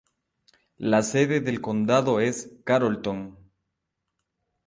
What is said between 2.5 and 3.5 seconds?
Carrollton.